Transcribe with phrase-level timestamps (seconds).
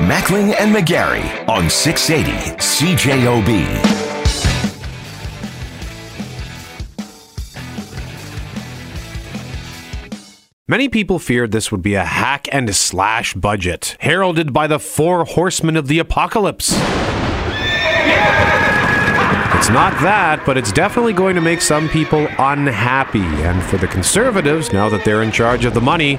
[0.00, 4.00] Mackling and McGarry on 680 CJOB.
[10.66, 15.26] Many people feared this would be a hack and slash budget, heralded by the four
[15.26, 16.72] horsemen of the apocalypse.
[19.58, 23.20] It's not that, but it's definitely going to make some people unhappy.
[23.20, 26.18] And for the conservatives, now that they're in charge of the money,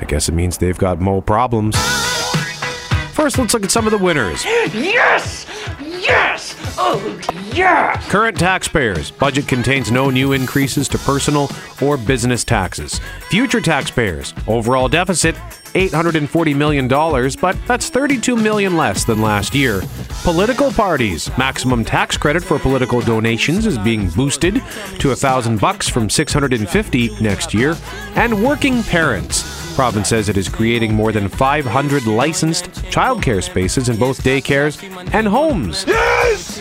[0.00, 1.76] I guess it means they've got more problems.
[3.24, 4.44] First, let's look at some of the winners.
[4.44, 5.46] Yes!
[5.80, 6.54] Yes!
[6.76, 7.18] Oh,
[7.54, 7.98] yeah!
[8.10, 9.10] Current taxpayers.
[9.12, 11.48] Budget contains no new increases to personal
[11.80, 13.00] or business taxes.
[13.30, 14.34] Future taxpayers.
[14.46, 15.36] Overall deficit
[15.72, 19.80] $840 million, but that's 32 million less than last year.
[20.22, 21.30] Political parties.
[21.38, 24.62] Maximum tax credit for political donations is being boosted
[24.98, 27.74] to a thousand bucks from 650 next year.
[28.16, 29.43] And working parents.
[29.74, 34.80] Province says it is creating more than 500 licensed childcare spaces in both daycares
[35.12, 35.84] and homes.
[35.88, 36.53] Yes!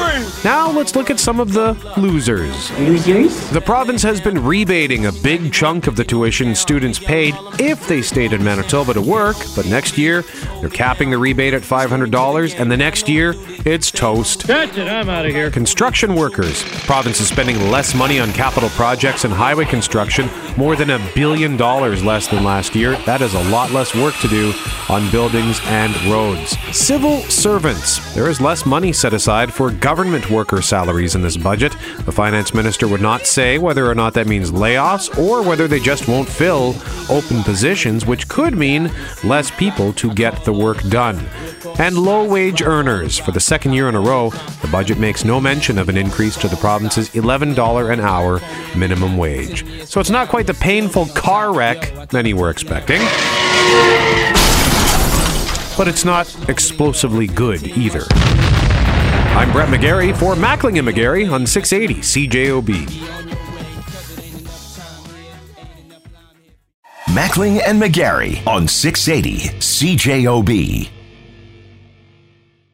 [0.00, 0.30] Yeah!
[0.42, 2.70] Now let's look at some of the losers.
[2.78, 3.50] Losers?
[3.50, 8.00] The province has been rebating a big chunk of the tuition students paid if they
[8.00, 10.22] stayed in Manitoba to work, but next year
[10.60, 13.34] they're capping the rebate at $500 and the next year
[13.66, 14.46] it's toast.
[14.46, 15.50] That's it, I'm out of here.
[15.50, 16.62] Construction workers.
[16.62, 21.10] The province is spending less money on capital projects and highway construction, more than a
[21.14, 22.96] billion dollars less than last year.
[23.04, 24.54] That is a lot less work to do
[24.88, 26.56] on buildings and roads.
[26.74, 28.14] Civil servants.
[28.14, 31.72] There is less money set aside for government worker salaries in this budget.
[32.04, 35.80] The finance minister would not say whether or not that means layoffs or whether they
[35.80, 36.76] just won't fill
[37.08, 38.92] open positions, which could mean
[39.24, 41.18] less people to get the work done.
[41.80, 43.18] And low wage earners.
[43.18, 44.30] For the second year in a row,
[44.62, 48.40] the budget makes no mention of an increase to the province's $11 an hour
[48.76, 49.66] minimum wage.
[49.88, 53.00] So it's not quite the painful car wreck many were expecting.
[55.76, 58.04] But it's not explosively good either.
[59.32, 62.86] I'm Brett McGarry for Mackling and McGarry on 680 CJOB.
[67.06, 70.99] Mackling and McGarry on 680 CJOB.